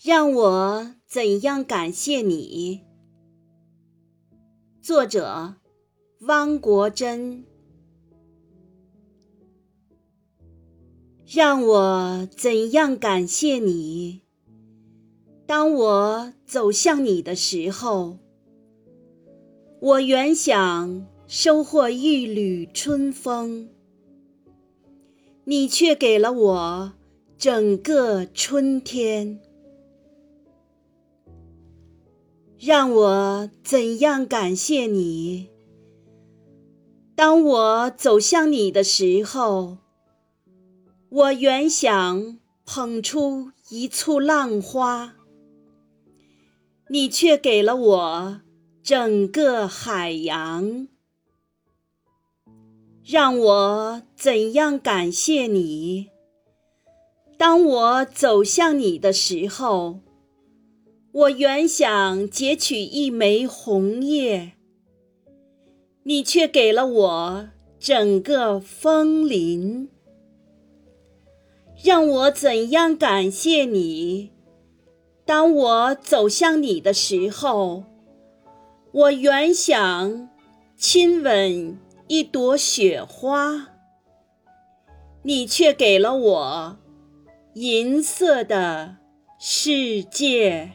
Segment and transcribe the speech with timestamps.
[0.00, 2.82] 让我怎样感谢你？
[4.80, 5.56] 作者：
[6.20, 7.44] 汪国真。
[11.26, 14.20] 让我怎样感谢你？
[15.46, 18.18] 当我走向你的时候，
[19.80, 23.68] 我原想收获一缕春风，
[25.42, 26.92] 你却给了我
[27.36, 29.40] 整个春天。
[32.60, 35.48] 让我怎样感谢你？
[37.14, 39.78] 当我走向你的时候，
[41.08, 45.14] 我原想捧出一簇浪花，
[46.90, 48.40] 你却给了我
[48.82, 50.88] 整个海洋。
[53.04, 56.08] 让我怎样感谢你？
[57.36, 60.00] 当我走向你的时候。
[61.18, 64.52] 我原想截取一枚红叶，
[66.04, 67.48] 你却给了我
[67.80, 69.88] 整个枫林。
[71.82, 74.30] 让我怎样感谢你？
[75.24, 77.82] 当我走向你的时候，
[78.92, 80.28] 我原想
[80.76, 81.76] 亲吻
[82.06, 83.70] 一朵雪花，
[85.22, 86.78] 你却给了我
[87.54, 88.98] 银色的
[89.40, 90.70] 世界。